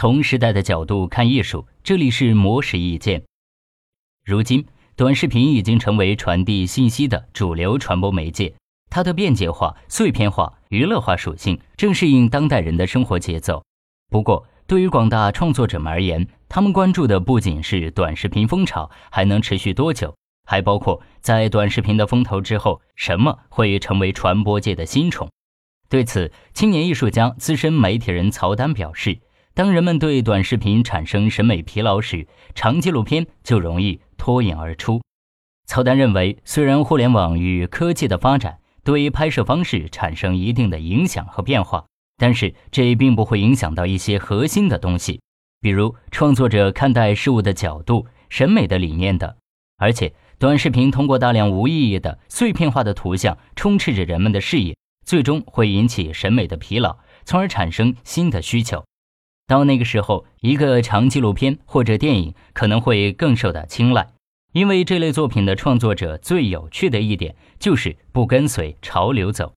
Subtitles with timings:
[0.00, 3.22] 从时代的角度看艺术，这里是魔石意见。
[4.24, 4.64] 如今，
[4.96, 8.54] 短视频已经成为传递信息的主流传播媒介，
[8.88, 13.62] 它的便捷化、碎片化、娱乐化属性正适应当代人的生活节奏。
[14.08, 20.16] 不过，对于广大创作者们而言，他们关注的不仅是短视频风潮还能持续多久，
[20.48, 25.28] 还包括在短视频的风头之后，什么会成为传播界的新宠。
[25.90, 29.18] 对此，青年艺术家、资深媒体人曹丹表示。
[29.60, 35.02] 当人们对短视频产生审美疲劳时，长纪录片就容易脱颖而出。
[35.66, 41.84] 曹丹认为，虽然互联网与科技的发展对拍摄方式产生一定的影响和变化，
[42.16, 45.20] 但是这并不会影响到一些核心的东西，
[45.60, 49.30] 比如创作者看待事物的角度、审美的理念等。
[49.76, 56.96] 而且，短视频通过大量无意义的碎片化的图像充斥着人们的视野，最终会引起审美的疲劳，
[57.26, 58.82] 从而产生新的需求。
[59.50, 64.06] 到那个时候，一个长纪录片或者电影可能会更受到青睐，
[64.52, 69.52] 因为这类作品的创作者最有趣的一点就是不跟随潮流走。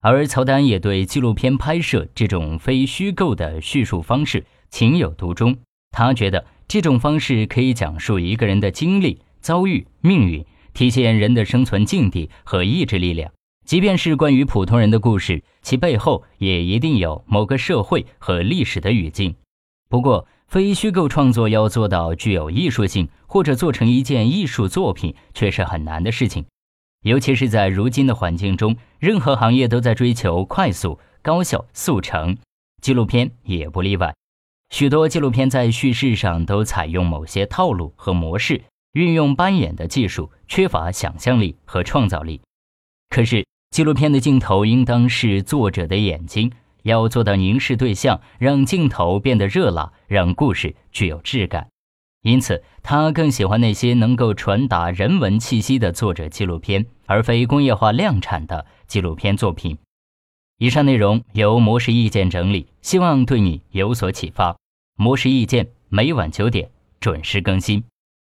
[0.00, 5.58] 而曹丹也对纪录片拍摄这种非虚构的叙述方式情有独钟，
[5.90, 13.30] 他觉得这种方式可以讲述一个人的经历、遭遇、命运，体现人的生存境地和意志力量。
[13.70, 19.36] 即便是关于普通人的故事，其背后也一定有某个社会和历史的语境。
[19.88, 26.46] 不过，非虚构创作要做到具有艺术性，或者做成一件艺术作品，却是很难的事情。
[27.04, 32.38] 尤其是在如今的环境中，任何行业都在追求快速、高效、速成，
[32.82, 34.12] 纪录片也不例外。
[34.70, 42.40] 许多纪录片在叙事上都采用某些套路和模式，运用扮演的技术，缺乏想象力和创造力。
[43.10, 46.50] 可是，纪录片的镜头应当是作者的眼睛，
[46.82, 51.68] 要做到凝视对象，让镜头变得热辣，让故事具有质感。
[52.22, 59.78] 因此，他更喜欢那些能够传达人文气息的作者纪录片，而非工业化量产的纪录片作品。
[60.58, 64.56] 以上内容由模式意见整理，希望对你有所启发。
[64.96, 66.68] 模式意见每晚九点
[66.98, 67.84] 准时更新。